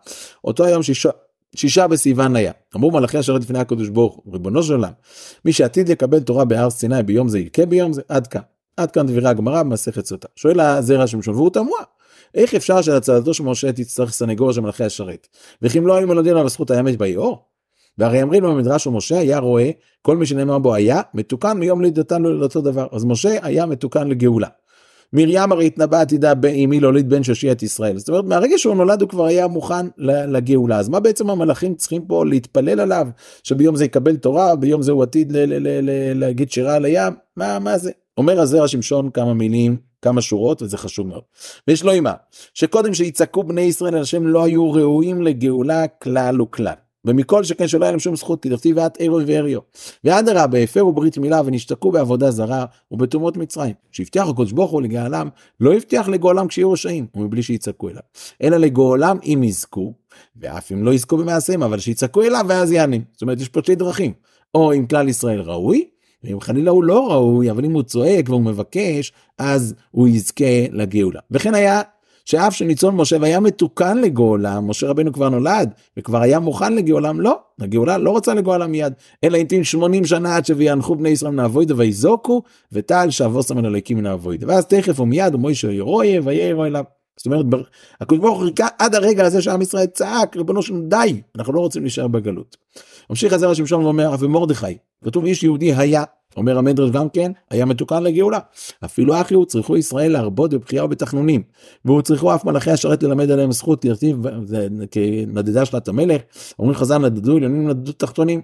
אותו 0.43 0.65
היום 0.65 0.83
שישה 0.83 1.09
שישה 1.55 1.87
בסיוון 1.87 2.35
היה 2.35 2.51
אמרו 2.75 2.91
מלאכי 2.91 3.17
השרת 3.17 3.41
לפני 3.41 3.59
הקדוש 3.59 3.89
ברוך 3.89 4.21
הוא 4.23 4.33
ריבונו 4.33 4.63
של 4.63 4.73
עולם 4.73 4.91
מי 5.45 5.53
שעתיד 5.53 5.89
לקבל 5.89 6.19
תורה 6.19 6.45
בהר 6.45 6.69
סיני 6.69 7.03
ביום 7.03 7.27
זה 7.27 7.39
ילקה 7.39 7.65
ביום 7.65 7.93
זה 7.93 8.01
עד 8.09 8.27
כאן 8.27 8.41
עד 8.81 8.91
כאן 8.91 9.07
דברי 9.07 9.27
הגמרא 9.27 9.63
במסכת 9.63 10.05
סוטה. 10.05 10.27
שואל 10.35 10.59
הזרע 10.59 11.07
שמשון 11.07 11.35
והוא 11.35 11.49
תמוה 11.49 11.79
איך 12.35 12.55
אפשר 12.55 12.81
שלצדתו 12.81 13.33
של 13.33 13.43
משה 13.43 13.71
תצטרך 13.71 14.11
סנגוריה 14.11 14.53
של 14.53 14.61
מלאכי 14.61 14.83
השרת? 14.83 15.27
וכי 15.61 15.79
אם 15.79 15.87
לא 15.87 15.95
היו 15.95 16.07
מולדים 16.07 16.35
עליו 16.35 16.49
זכות 16.49 16.71
האמת 16.71 16.97
ביאור 16.97 17.45
והרי 17.97 18.21
אמרים 18.21 18.43
לו 18.43 18.55
במדרש 18.55 18.87
ומשה 18.87 19.19
היה 19.19 19.39
רואה 19.39 19.71
כל 20.01 20.17
מי 20.17 20.25
שנאמר 20.25 20.59
בו 20.59 20.73
היה 20.73 21.01
מתוקן 21.13 21.57
מיום 21.57 21.81
לידתן 21.81 22.21
לו 22.21 22.39
לאותו 22.39 22.61
דבר. 22.61 22.87
אז 22.91 23.05
משה 23.05 23.37
היה 23.41 23.65
מתוקן 23.65 24.07
לגאולה. 24.07 24.47
מרים 25.13 25.51
הרי 25.51 25.65
התנבא 25.65 26.01
עתידה 26.01 26.33
עם 26.53 26.69
מי 26.69 26.79
להוליד 26.79 27.09
בן 27.09 27.23
שושי 27.23 27.51
את 27.51 27.63
ישראל. 27.63 27.97
זאת 27.97 28.09
אומרת 28.09 28.25
מהרגע 28.25 28.57
שהוא 28.57 28.75
נולד 28.75 29.01
הוא 29.01 29.09
כבר 29.09 29.25
היה 29.25 29.47
מוכן 29.47 29.85
לגאולה. 29.97 30.79
אז 30.79 30.89
מה 30.89 30.99
בעצם 30.99 31.29
המלאכים 31.29 31.75
צריכים 31.75 32.05
פה 32.05 32.25
להתפלל 32.25 32.79
עליו? 32.79 33.07
שביום 33.43 33.75
זה 33.75 33.85
יקבל 33.85 34.15
תורה 34.15 34.55
ביום 34.55 34.81
זה 34.81 34.91
הוא 34.91 35.03
עתיד 35.03 35.33
להגיד 36.15 36.51
שירה 36.51 36.75
על 36.75 36.85
הים? 36.85 37.13
מה 37.37 37.59
מה 37.59 37.77
זה 37.77 37.91
אומר 38.19 38.39
הזרע 38.39 38.67
שמשון 38.67 39.09
כמה 39.09 39.33
מילים 39.33 39.77
כמה 40.01 40.21
שורות 40.21 40.61
וזה 40.61 40.77
חשוב 40.77 41.07
מאוד. 41.07 41.21
ויש 41.67 41.83
לו 41.83 41.91
אימה 41.91 42.13
שקודם 42.53 42.93
שיצעקו 42.93 43.43
בני 43.43 43.61
ישראל 43.61 43.95
על 43.95 44.01
השם 44.01 44.27
לא 44.27 44.43
היו 44.43 44.71
ראויים 44.71 45.21
לגאולה 45.21 45.87
כלל 45.87 46.41
וכלל. 46.41 46.73
ומכל 47.05 47.43
שכן 47.43 47.67
שלא 47.67 47.85
היה 47.85 47.91
להם 47.91 47.99
שום 47.99 48.15
זכות 48.15 48.45
דכתיב 48.47 48.77
ואת 48.77 48.97
ערו 48.99 49.19
ואריו. 49.27 49.59
ואדרבה 50.03 50.63
הפרו 50.63 50.93
ברית 50.93 51.17
מילה 51.17 51.41
ונשתקו 51.45 51.91
בעבודה 51.91 52.31
זרה 52.31 52.65
ובטומאות 52.91 53.37
מצרים. 53.37 53.73
שהבטיח 53.91 54.27
הקדוש 54.27 54.51
ברוך 54.51 54.71
הוא 54.71 54.81
לגאלם 54.81 55.29
לא 55.59 55.73
הבטיח 55.73 56.07
לגאלם 56.07 56.47
כשיהיו 56.47 56.71
רשעים 56.71 57.07
ומבלי 57.15 57.43
שיצעקו 57.43 57.89
אליו. 57.89 58.01
אלא 58.43 58.57
לגאלם 58.57 59.17
אם 59.23 59.41
יזכו 59.43 59.93
ואף 60.35 60.71
אם 60.71 60.83
לא 60.83 60.93
יזכו 60.93 61.17
במעשיהם 61.17 61.63
אבל 61.63 61.79
שיצעקו 61.79 62.21
אליו 62.21 62.45
ואז 62.49 62.71
יענים. 62.71 63.03
זאת 63.11 63.21
אומרת 63.21 63.41
יש 63.41 63.49
פה 63.49 63.59
שתי 63.63 63.75
דרכים. 63.75 64.13
או 64.55 64.73
אם 64.73 64.85
כלל 64.87 65.09
ישראל 65.09 65.41
ראוי 65.41 65.85
ואם 66.23 66.41
חלילה 66.41 66.71
הוא 66.71 66.83
לא 66.83 67.11
ראוי 67.11 67.51
אבל 67.51 67.65
אם 67.65 67.73
הוא 67.73 67.83
צועק 67.83 68.29
והוא 68.29 68.41
מבקש 68.41 69.13
אז 69.37 69.75
הוא 69.91 70.07
יזכה 70.07 70.67
לגאולה. 70.71 71.19
וכן 71.31 71.55
היה 71.55 71.81
שאף 72.29 72.55
שניצון 72.55 72.95
משה 72.95 73.17
והיה 73.21 73.39
מתוקן 73.39 73.97
לגאולה, 73.97 74.59
משה 74.59 74.87
רבנו 74.87 75.13
כבר 75.13 75.29
נולד 75.29 75.73
וכבר 75.97 76.21
היה 76.21 76.39
מוכן 76.39 76.73
לגאולם, 76.73 77.21
לא, 77.21 77.39
הגאולה 77.59 77.97
לא 77.97 78.11
רוצה 78.11 78.33
לגאולה 78.33 78.67
מיד, 78.67 78.93
אלא 79.23 79.37
המתין 79.37 79.63
80 79.63 80.05
שנה 80.05 80.35
עד 80.35 80.45
שוויאנחו 80.45 80.95
בני 80.95 81.09
ישראל 81.09 81.31
מן 81.31 81.39
האבוידה 81.39 81.73
ויזוקו, 81.77 82.41
ותעל 82.71 83.09
שאבוסם 83.09 83.57
מן 83.57 83.65
אלוקים 83.65 83.97
מן 83.97 84.05
האבוידה. 84.05 84.47
ואז 84.47 84.65
תכף 84.65 84.99
ומיד 84.99 85.35
ומוישה 85.35 85.71
ירויה 85.71 86.21
וירא 86.23 86.67
אליו. 86.67 86.83
זאת 87.17 87.25
אומרת, 87.25 87.45
הקדוש 88.01 88.19
ברוך 88.19 88.39
הוא 88.39 88.47
חיכה 88.47 88.67
עד 88.79 88.95
הרגע 88.95 89.25
הזה 89.25 89.41
שעם 89.41 89.61
ישראל 89.61 89.85
צעק, 89.85 90.37
ריבונו 90.37 90.61
שלנו 90.61 90.81
די, 90.87 91.21
אנחנו 91.37 91.53
לא 91.53 91.59
רוצים 91.59 91.81
להישאר 91.81 92.07
בגלות. 92.07 92.57
ממשיך 93.09 93.33
הזרע 93.33 93.55
שמשון 93.55 93.83
ואומר, 93.83 94.13
אבי 94.13 94.27
מרדכי, 94.27 94.77
כתוב 95.03 95.25
איש 95.25 95.43
יהודי 95.43 95.73
היה, 95.73 96.03
אומר 96.37 96.57
המדרש 96.57 96.91
גם 96.91 97.09
כן, 97.09 97.31
היה 97.49 97.65
מתוקן 97.65 98.03
לגאולה. 98.03 98.39
אפילו 98.85 99.21
אחי 99.21 99.33
הוא 99.33 99.45
צריכו 99.45 99.77
ישראל 99.77 100.11
להרבות 100.11 100.53
בבחירה 100.53 100.85
ובתחנונים, 100.85 101.43
והוא 101.85 102.01
צריכו 102.01 102.35
אף 102.35 102.45
מלאכי 102.45 102.71
השרת 102.71 103.03
ללמד 103.03 103.31
עליהם 103.31 103.51
זכות, 103.51 103.85
להרטיב 103.85 104.17
כנדדה 104.91 105.65
שלת 105.65 105.87
המלך, 105.87 106.21
אומרים 106.59 106.77
חז"ל 106.77 106.97
נדדו 106.97 107.35
עליונים 107.35 107.69
נדדו 107.69 107.91
תחתונים. 107.91 108.41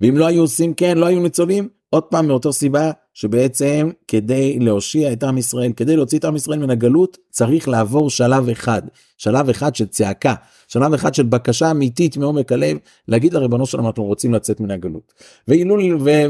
ואם 0.00 0.16
לא 0.16 0.26
היו 0.26 0.42
עושים 0.42 0.74
כן, 0.74 0.98
לא 0.98 1.06
היו 1.06 1.20
ניצולים, 1.20 1.68
עוד 1.94 2.02
פעם 2.02 2.26
מאותו 2.26 2.52
סיבה 2.52 2.90
שבעצם 3.14 3.90
כדי 4.08 4.58
להושיע 4.58 5.12
את 5.12 5.22
עם 5.22 5.38
ישראל, 5.38 5.72
כדי 5.72 5.96
להוציא 5.96 6.18
את 6.18 6.24
עם 6.24 6.36
ישראל 6.36 6.58
מן 6.58 6.70
הגלות, 6.70 7.18
צריך 7.30 7.68
לעבור 7.68 8.10
שלב 8.10 8.48
אחד, 8.48 8.82
שלב 9.18 9.48
אחד 9.48 9.74
של 9.74 9.86
צעקה, 9.86 10.34
שלב 10.68 10.94
אחד 10.94 11.14
של 11.14 11.22
בקשה 11.22 11.70
אמיתית 11.70 12.16
מעומק 12.16 12.52
הלב, 12.52 12.76
להגיד 13.08 13.34
לריבונו 13.34 13.66
שלנו 13.66 13.86
אנחנו 13.86 14.04
רוצים 14.04 14.34
לצאת 14.34 14.60
מן 14.60 14.70
הגלות. 14.70 15.12
ואילו 15.48 15.76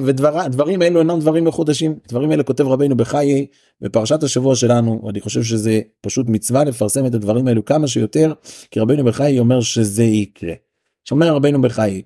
ודברים 0.04 0.82
אלו 0.82 1.00
אינם 1.00 1.20
דברים 1.20 1.44
מחודשים, 1.44 1.94
דברים 2.08 2.32
אלה 2.32 2.42
כותב 2.42 2.66
רבינו 2.66 2.96
בחיי 2.96 3.46
בפרשת 3.80 4.22
השבוע 4.22 4.56
שלנו, 4.56 5.00
ואני 5.04 5.20
חושב 5.20 5.42
שזה 5.42 5.80
פשוט 6.00 6.26
מצווה 6.28 6.64
לפרסם 6.64 7.06
את 7.06 7.14
הדברים 7.14 7.48
האלו 7.48 7.64
כמה 7.64 7.88
שיותר, 7.88 8.32
כי 8.70 8.80
רבינו 8.80 9.04
בחיי 9.04 9.38
אומר 9.38 9.60
שזה 9.60 10.04
יקרה. 10.04 10.54
שאומר 11.04 11.34
רבינו 11.34 11.62
בחיי, 11.62 12.02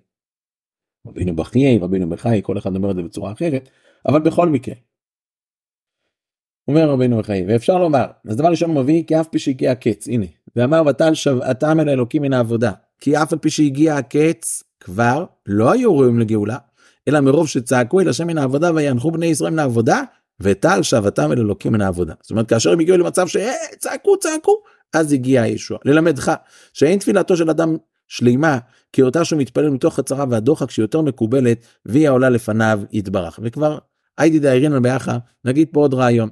רבינו 1.09 1.37
בחיי, 1.37 1.79
רבינו 1.79 2.09
בחיי, 2.09 2.41
כל 2.43 2.59
אחד 2.59 2.77
אומר 2.77 2.91
את 2.91 2.97
זה 2.97 3.03
בצורה 3.03 3.33
אחרת, 3.33 3.69
אבל 4.09 4.21
בכל 4.21 4.49
מקרה. 4.49 4.75
אומר 6.69 6.91
רבינו 6.91 7.19
בחיי, 7.19 7.45
ואפשר 7.49 7.79
לומר, 7.79 8.05
אז 8.29 8.37
דבר 8.37 8.49
ראשון 8.49 8.71
הוא 8.71 8.83
מביא 8.83 9.03
כי 9.07 9.21
אף 9.21 9.29
פי 9.29 9.39
שהגיע 9.39 9.73
הקץ, 9.73 10.09
הנה, 10.09 10.27
ואמר 10.57 10.83
ותל 10.87 11.15
שבעתם 11.15 11.81
אל 11.81 11.89
האלוקים 11.89 12.23
מן 12.23 12.33
העבודה, 12.33 12.73
כי 13.01 13.17
אף 13.23 13.33
על 13.33 13.39
פי 13.39 13.51
שהגיע 13.51 13.97
הקץ, 13.97 14.63
כבר 14.81 15.25
לא 15.47 15.73
היו 15.73 15.99
ראויים 15.99 16.19
לגאולה, 16.19 16.57
אלא 17.09 17.21
מרוב 17.21 17.49
שצעקו 17.49 18.01
אל 18.01 18.09
השם 18.09 18.27
מן 18.27 18.39
העבודה 18.39 18.71
וינחו 18.75 19.11
בני 19.11 19.27
ישראל 19.27 19.53
מן 19.53 19.59
העבודה, 19.59 20.03
וטל 20.41 20.83
שבתם 20.83 21.33
אל 21.33 21.39
אלוקים 21.39 21.73
מן 21.73 21.81
העבודה. 21.81 22.15
זאת 22.23 22.31
אומרת 22.31 22.49
כאשר 22.49 22.73
הם 22.73 22.81
הגיעו 22.81 22.99
למצב 22.99 23.27
שצעקו 23.27 24.17
צעקו, 24.19 24.63
אז 24.93 25.13
הגיע 25.13 25.43
הישוע. 25.43 25.79
ללמדך 25.85 26.35
שאין 26.73 26.99
תפילתו 26.99 27.37
של 27.37 27.51
אדם 27.51 27.77
שלימה 28.09 28.59
כי 28.93 29.03
אותה 29.03 29.25
שהוא 29.25 29.41
מתפלל 29.41 29.71
מתוך 29.71 29.99
הצרה 29.99 30.25
והדוחק 30.31 30.71
שהיא 30.71 30.83
יותר 30.83 31.01
מקובלת 31.01 31.67
והיא 31.87 32.09
העולה 32.09 32.31
לפניו 32.31 32.81
יתברך 32.93 33.41
וכבר 33.43 33.79
היידי 34.19 34.39
דאירינן 34.39 34.83
ביחד 34.83 35.19
נגיד 35.45 35.69
פה 35.73 35.81
עוד 35.81 35.95
רעיון. 35.95 36.29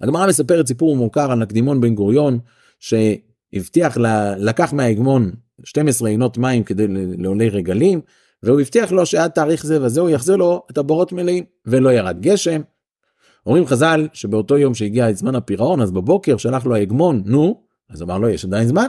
הגמרא 0.00 0.26
מספרת 0.26 0.66
סיפור 0.66 0.96
מוכר 0.96 1.32
על 1.32 1.42
הקדימון 1.42 1.80
בן 1.80 1.94
גוריון 1.94 2.38
שהבטיח 2.80 3.96
לקח 4.38 4.72
מההגמון 4.72 5.32
12 5.64 6.08
עינות 6.08 6.38
מים 6.38 6.64
כדי 6.64 6.86
לעולי 7.18 7.48
רגלים 7.48 8.00
והוא 8.42 8.60
הבטיח 8.60 8.92
לו 8.92 9.06
שעד 9.06 9.30
תאריך 9.30 9.66
זה 9.66 9.82
וזה 9.82 10.00
הוא 10.00 10.10
יחזיר 10.10 10.36
לו 10.36 10.66
את 10.70 10.78
הבורות 10.78 11.12
מלאים 11.12 11.44
ולא 11.66 11.92
ירד 11.92 12.20
גשם. 12.20 12.60
אומרים 13.46 13.66
חז"ל 13.66 14.08
שבאותו 14.12 14.58
יום 14.58 14.74
שהגיע 14.74 15.10
את 15.10 15.16
זמן 15.16 15.34
הפירעון 15.34 15.80
אז 15.80 15.90
בבוקר 15.90 16.36
שלח 16.36 16.66
לו 16.66 16.74
ההגמון 16.74 17.22
נו 17.26 17.65
אז 17.90 18.02
אמר 18.02 18.18
לו 18.18 18.28
יש 18.28 18.44
עדיין 18.44 18.68
זמן. 18.68 18.86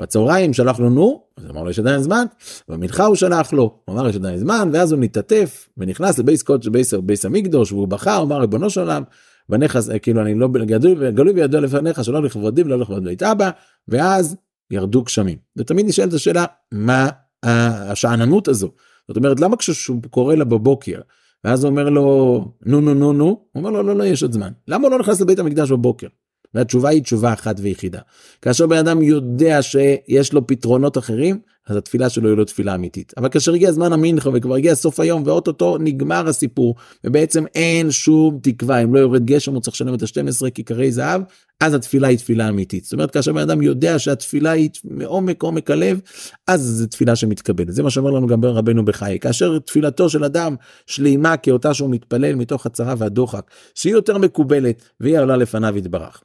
בצהריים 0.00 0.52
שלח 0.52 0.80
לו 0.80 0.90
נו, 0.90 1.22
אז 1.36 1.46
אמר 1.50 1.62
לו 1.62 1.70
יש 1.70 1.78
עדיין 1.78 2.02
זמן, 2.02 2.24
במנחה 2.68 3.04
הוא 3.04 3.16
שלח 3.16 3.52
לו, 3.52 3.80
הוא 3.84 3.94
אמר 3.94 4.08
יש 4.08 4.16
עדיין 4.16 4.38
זמן, 4.38 4.70
ואז 4.72 4.92
הוא 4.92 5.00
נתעטף 5.00 5.68
ונכנס 5.76 6.18
לבייס 6.18 6.42
קודש 6.42 6.68
בייס, 6.68 6.94
בייס 6.94 7.24
המקדוש 7.24 7.72
והוא 7.72 7.88
בכה, 7.88 8.16
הוא 8.16 8.24
אמר 8.24 8.40
ריבונו 8.40 8.70
של 8.70 8.80
עולם, 8.80 9.02
בניך 9.48 9.78
כאילו 10.02 10.22
אני 10.22 10.34
לא 10.34 10.48
גדול, 10.48 11.10
גלוי 11.10 11.32
וידוע 11.32 11.60
לפניך 11.60 12.04
שלא 12.04 12.22
לכבודי 12.22 12.62
ולא 12.62 12.78
לכבוד 12.78 13.04
בית 13.04 13.22
אבא, 13.22 13.50
ואז 13.88 14.36
ירדו 14.70 15.02
גשמים. 15.02 15.38
ותמיד 15.56 15.86
נשאלת 15.86 16.12
השאלה 16.12 16.44
מה 16.72 17.08
השאננות 17.42 18.48
הזו, 18.48 18.70
זאת 19.08 19.16
אומרת 19.16 19.40
למה 19.40 19.56
כשהוא 19.56 20.02
קורא 20.10 20.34
לה 20.34 20.44
בבוקר 20.44 21.00
ואז 21.44 21.64
הוא 21.64 21.70
אומר 21.70 21.88
לו 21.88 22.44
נו 22.66 22.80
נו 22.80 22.94
נו 22.94 23.12
נו, 23.12 23.24
הוא 23.24 23.38
אומר 23.54 23.70
לו 23.70 23.82
לא 23.82 23.96
לא 23.96 24.04
יש 24.04 24.22
עוד 24.22 24.32
זמן, 24.32 24.52
למה 24.68 24.84
הוא 24.84 24.92
לא 24.92 24.98
נכנס 24.98 25.20
לבית 25.20 25.38
המקדש 25.38 25.70
בבוקר? 25.70 26.06
והתשובה 26.54 26.88
היא 26.88 27.02
תשובה 27.02 27.32
אחת 27.32 27.56
ויחידה. 27.62 28.00
כאשר 28.42 28.66
בן 28.66 28.76
אדם 28.76 29.02
יודע 29.02 29.62
שיש 29.62 30.32
לו 30.32 30.46
פתרונות 30.46 30.98
אחרים, 30.98 31.40
אז 31.66 31.76
התפילה 31.76 32.08
שלו 32.08 32.28
היא 32.28 32.36
לא 32.36 32.44
תפילה 32.44 32.74
אמיתית. 32.74 33.12
אבל 33.16 33.28
כאשר 33.28 33.54
הגיע 33.54 33.72
זמן 33.72 33.92
המנחה 33.92 34.30
וכבר 34.34 34.54
הגיע 34.54 34.74
סוף 34.74 35.00
היום 35.00 35.22
ואו-טו-טו 35.26 35.78
נגמר 35.78 36.28
הסיפור, 36.28 36.74
ובעצם 37.04 37.44
אין 37.54 37.90
שום 37.90 38.38
תקווה, 38.42 38.78
אם 38.78 38.94
לא 38.94 38.98
יורד 38.98 39.26
גשם 39.26 39.54
הוא 39.54 39.60
צריך 39.60 39.74
לשלם 39.74 39.94
את 39.94 40.02
ה-12 40.02 40.50
כיכרי 40.50 40.92
זהב, 40.92 41.22
אז 41.60 41.74
התפילה 41.74 42.08
היא 42.08 42.18
תפילה 42.18 42.48
אמיתית. 42.48 42.84
זאת 42.84 42.92
אומרת, 42.92 43.10
כאשר 43.10 43.32
בן 43.32 43.40
אדם 43.40 43.62
יודע 43.62 43.98
שהתפילה 43.98 44.50
היא 44.50 44.70
מעומק 44.84 45.42
עומק 45.42 45.70
הלב, 45.70 46.00
אז 46.46 46.60
זו 46.60 46.86
תפילה 46.86 47.16
שמתקבלת. 47.16 47.74
זה 47.74 47.82
מה 47.82 47.90
שאומר 47.90 48.10
לנו 48.10 48.26
גם 48.26 48.44
רבנו 48.44 48.84
בחיי. 48.84 49.18
כאשר 49.18 49.58
תפילתו 49.58 50.08
של 50.08 50.24
אדם 50.24 50.54
שלימה 50.86 51.36
כאותה 51.36 51.74
שהוא 51.74 51.90
מתפלל 51.90 52.34
מתוך 52.34 52.66
הצרה 52.66 52.94
והדוחק, 52.98 53.50
שהיא 53.74 53.92
יותר 53.92 54.18
מקובלת 54.18 54.82
והיא 55.00 55.18
עולה 55.18 55.36
לפניו 55.36 55.78
יתברך. 55.78 56.22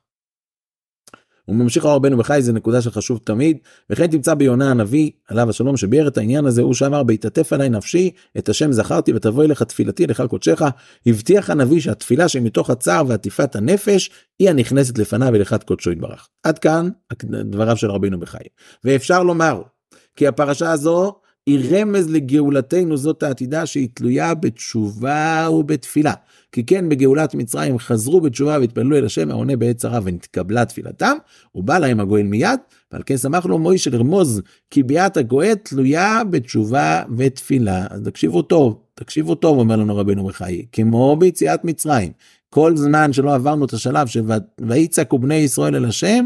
הוא 1.46 1.56
ממשיך 1.56 1.86
רבנו 1.86 2.18
בחי 2.18 2.42
זה 2.42 2.54
נקודה 2.54 2.82
שחשוב 2.82 3.20
תמיד 3.24 3.58
וכן 3.90 4.08
תמצא 4.08 4.34
ביונה 4.34 4.72
הנביא 4.72 5.12
עליו 5.28 5.50
השלום 5.50 5.78
שביאר 5.78 6.08
את 6.08 6.18
העניין 6.18 6.46
הזה 6.46 6.62
הוא 6.62 6.74
שאמר 6.74 7.04
בהתעטף 7.04 7.54
עליי 7.54 7.70
נפשי 7.70 8.12
את 8.38 8.50
השם 8.50 8.72
זכרתי 8.72 9.14
ותבוא 9.14 9.44
אליך 9.44 9.64
תפילתי 9.64 10.08
לך 10.08 10.24
קודשך 10.30 10.62
הבטיח 11.06 11.50
הנביא 11.50 11.80
שהתפילה 11.80 12.28
שמתוך 12.28 12.70
הצער 12.70 13.04
ועטיפת 13.08 13.56
הנפש 13.56 14.10
היא 14.40 14.50
הנכנסת 14.50 14.98
לפניו 14.98 15.30
ולכת 15.34 15.64
קודשו 15.64 15.92
יתברך. 15.92 16.28
עד 16.44 16.60
כאן 16.60 16.90
דבריו 17.24 17.78
של 17.78 17.92
רבינו 17.92 18.20
בחי 18.20 18.38
ואפשר 18.84 19.24
לומר 19.24 19.62
כי 20.16 20.28
הפרשה 20.28 20.72
הזו 20.72 21.16
היא 21.46 21.60
רמז 21.72 22.10
לגאולתנו 22.10 22.98
זאת 22.98 23.24
העתידה 23.24 23.66
שהיא 23.66 23.90
תלויה 23.94 24.34
בתשובה 24.34 25.48
ובתפילה. 25.52 26.14
כי 26.52 26.66
כן 26.66 26.90
בגאולת 26.90 27.36
מצרים 27.36 27.80
חזרו 27.80 28.22
בתשובה 28.22 28.58
והתפללו 28.60 28.98
אל 28.98 29.06
השם 29.06 29.32
העונה 29.32 29.56
בעת 29.56 29.78
צרה 29.78 30.00
ונתקבלה 30.04 30.66
תפילתם, 30.66 31.18
ובא 31.56 31.78
להם 31.78 32.00
הגואל 32.00 32.24
מיד, 32.24 32.60
ועל 32.92 33.02
כן 33.06 33.18
שמח 33.18 33.46
לו 33.46 33.60
מוישה 33.60 33.90
לרמוז 33.90 34.42
כי 34.72 34.84
ביאת 34.84 35.18
הגואל 35.18 35.56
תלויה 35.56 36.24
בתשובה 36.24 37.04
ותפילה. 37.18 37.88
אז 37.90 38.02
תקשיבו 38.02 38.42
טוב, 38.42 38.80
תקשיבו 38.94 39.36
טוב 39.36 39.58
אומר 39.58 39.76
לנו 39.76 39.96
רבנו 39.96 40.26
בחיי, 40.26 40.66
כמו 40.72 41.16
ביציאת 41.16 41.66
מצרים, 41.66 42.12
כל 42.50 42.78
זמן 42.78 43.14
שלא 43.14 43.36
עברנו 43.36 43.66
את 43.66 43.74
השלב 43.74 44.08
שויצעקו 44.08 45.20
בני 45.20 45.36
ישראל 45.36 45.76
אל 45.76 45.86
השם, 45.86 46.26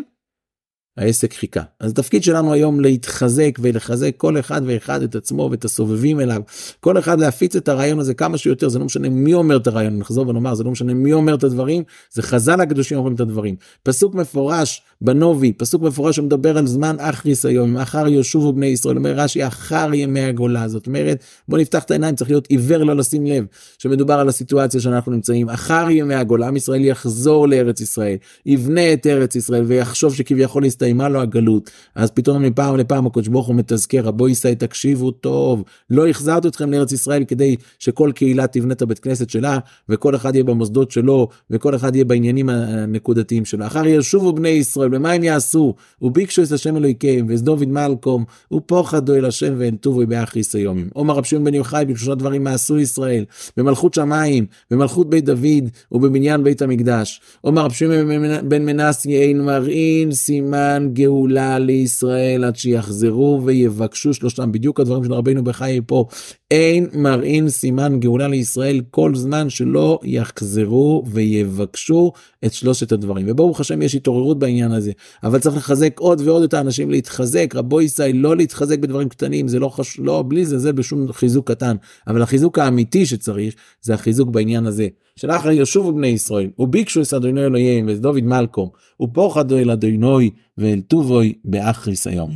העסק 1.00 1.34
חיכה. 1.34 1.62
אז 1.80 1.92
התפקיד 1.92 2.24
שלנו 2.24 2.54
היום 2.54 2.80
להתחזק 2.80 3.60
ולחזק 3.62 4.12
כל 4.18 4.40
אחד 4.40 4.62
ואחד 4.66 5.02
את 5.02 5.16
עצמו 5.16 5.48
ואת 5.52 5.66
הסובבים 5.66 6.20
אליו. 6.20 6.42
כל 6.80 7.00
אחד 7.00 7.20
להפיץ 7.20 7.56
את 7.56 7.68
הרעיון 7.70 8.00
הזה 8.00 8.14
כמה 8.14 8.38
שיותר, 8.38 8.70
זה 8.70 8.80
לא 8.80 8.86
משנה 8.86 9.10
מי 9.10 9.34
אומר 9.34 9.58
את 9.58 9.68
הרעיון, 9.68 9.98
נחזור 9.98 10.28
ונאמר, 10.28 10.56
זה 10.56 10.64
לא 10.64 10.72
משנה 10.72 10.94
מי 10.94 11.14
אומר 11.14 11.36
את 11.36 11.44
הדברים, 11.44 11.84
זה 12.12 12.22
חז"ל 12.22 12.62
הקדושים 12.62 12.98
אומרים 12.98 13.16
את 13.16 13.20
הדברים. 13.20 13.56
פסוק 13.84 14.16
מפורש 14.16 14.82
בנובי, 15.02 15.54
פסוק 15.54 15.82
מפורש 15.82 16.16
שמדבר 16.16 16.58
על 16.58 16.68
זמן 16.68 16.96
אחריס 17.00 17.46
היום, 17.46 17.78
אחר 17.78 18.08
יושובו 18.08 18.54
בני 18.54 18.66
ישראל, 18.66 18.98
אומר 18.98 19.12
רש"י, 19.12 19.48
אחר 19.48 19.94
ימי 19.94 20.22
הגולה. 20.22 20.68
זאת 20.68 20.88
אומרת, 20.88 21.24
בוא 21.48 21.58
נפתח 21.58 21.84
את 21.84 21.92
העיניים, 21.92 22.16
צריך 22.16 22.30
להיות 22.30 22.48
עיוור 22.48 22.84
לא 22.84 22.96
לשים 22.96 23.26
לב, 23.26 23.46
שמדובר 23.78 24.14
על 24.14 24.30
הסיטואציה 24.30 24.82
שאנחנו 24.82 25.12
נמצאים, 25.12 25.50
אחר 25.50 25.90
ימי 25.90 26.16
הגולה, 26.16 26.48
עם 26.48 26.56
ישראל 26.56 26.86
יחזור 26.86 27.48
לארץ 27.48 27.82
ישראל, 27.82 28.16
יבנה 28.46 28.94
את 28.94 29.08
ארץ 29.08 29.36
ישראל 29.36 29.64
ויחשוב 29.68 30.16
שכביכול 30.16 30.64
הסתיימה 30.90 31.10
לו 31.10 31.22
הגלות, 31.22 31.70
אז 31.96 32.12
פתאום 32.12 32.44
מפעם 32.44 32.78
לפעם 32.78 33.06
הקדוש 33.06 33.28
ברוך 33.28 33.48
הוא 33.48 33.56
מתזכר, 33.56 34.02
רבו 34.04 34.30
ישראל 34.30 34.54
תקשיבו 34.54 35.12
טוב, 35.12 35.64
לא 35.90 36.08
החזרתי 36.08 36.48
אתכם 36.48 36.72
לארץ 36.72 36.92
ישראל 36.92 37.24
כדי 37.24 37.56
שכל 37.80 38.12
קהילה 38.16 38.48
תבנה 38.48 38.74
את 38.74 38.82
הבית 38.82 39.00
כנסת 39.00 39.30
שלה, 39.30 39.60
וכל 39.90 40.16
אחד 40.16 40.36
יהיה 40.36 40.44
במוסדות 40.44 40.92
שלו, 40.92 41.28
וכל 41.50 41.76
אחד 41.76 41.96
יהיה 41.96 42.06
בעניינים 42.06 42.50
הנקודתיים 42.50 43.46
שלו. 43.46 43.66
אחר 43.66 43.88
ישובו 43.88 44.34
בני 44.34 44.50
ישראל, 44.50 44.96
ומה 44.96 45.12
הם 45.12 45.24
יעשו? 45.24 45.74
וביקשו 46.02 46.44
את 46.44 46.52
השם 46.52 46.78
אלוהיכם, 46.78 47.26
ואת 47.30 47.42
דוד 47.42 47.68
מלקום, 47.68 48.24
ופוחדו 48.54 49.16
אל 49.16 49.26
השם 49.26 49.54
ואין 49.58 49.76
טובו 49.76 50.08
באחריס 50.08 50.56
היומים. 50.56 50.90
עומר 50.94 51.14
רב 51.14 51.24
שמעון 51.24 51.46
בן 51.46 51.54
יוחאי, 51.54 51.86
בשלושה 51.86 52.16
דברים 52.16 52.44
מעשו 52.44 52.80
ישראל, 52.80 53.26
במלכות 53.58 53.94
שמיים, 53.94 54.46
במלכות 54.72 55.10
בית 55.10 55.26
דוד, 55.26 55.70
ובבניין 55.92 56.44
בית 56.44 56.62
המקדש. 56.62 57.22
עומר 57.42 57.66
רב 57.66 57.72
שמעון 57.72 58.50
בן 58.50 58.66
מנסי, 58.66 59.18
אין 59.18 59.42
מראים 59.42 60.12
סימן 60.12 60.79
גאולה 60.88 61.60
לישראל 61.60 62.44
עד 62.44 62.56
שיחזרו 62.56 63.42
ויבקשו 63.46 64.14
שלושתם, 64.14 64.52
בדיוק 64.52 64.80
הדברים 64.80 65.04
של 65.04 65.14
רבינו 65.14 65.44
בחיי 65.44 65.82
פה, 65.88 66.06
אין 66.52 66.88
מראים 66.94 67.50
סימן 67.50 68.00
גאולה 68.00 68.28
לישראל 68.28 68.82
כל 68.92 69.16
זמן 69.16 69.50
שלא 69.50 70.00
יחזרו 70.04 71.04
ויבקשו 71.08 72.12
את 72.46 72.54
שלושת 72.54 72.92
הדברים. 72.92 73.26
וברוך 73.30 73.60
השם 73.60 73.82
יש 73.82 73.96
התעוררות 73.96 74.40
בעניין 74.40 74.72
הזה, 74.72 74.92
אבל 75.24 75.40
צריך 75.40 75.58
לחזק 75.58 76.00
עוד 76.00 76.22
ועוד 76.26 76.44
את 76.44 76.54
האנשים 76.54 76.92
להתחזק, 76.92 77.56
רבו 77.56 77.82
ישראל 77.82 78.16
לא 78.16 78.38
להתחזק 78.38 78.80
בדברים 78.80 79.10
קטנים, 79.10 79.48
זה 79.48 79.60
לא 79.60 79.70
חשוב, 79.70 80.06
לא, 80.06 80.24
בלי 80.28 80.46
זה, 80.46 80.60
זה 80.60 80.74
בשום 80.74 81.12
חיזוק 81.12 81.52
קטן, 81.52 81.76
אבל 82.08 82.22
החיזוק 82.22 82.60
האמיתי 82.60 83.06
שצריך, 83.06 83.56
זה 83.82 83.94
החיזוק 83.94 84.30
בעניין 84.30 84.66
הזה. 84.66 84.88
שלאחר 85.16 85.52
ישובו 85.52 85.94
בני 85.94 86.08
ישראל, 86.08 86.50
וביקשו 86.60 87.02
את 87.02 87.14
אדוני 87.14 87.46
אלוהיהם 87.46 87.88
ואת 87.88 88.00
דוד 88.00 88.24
מלקום, 88.24 88.70
ופוחדו 89.02 89.58
אל 89.58 89.72
אדוני 89.72 90.30
ואל 90.58 90.82
טובוי 90.88 91.34
באחריס 91.46 92.08
היום. 92.08 92.32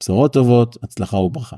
בשורות 0.00 0.32
טובות, 0.32 0.76
הצלחה 0.82 1.16
וברכה. 1.16 1.56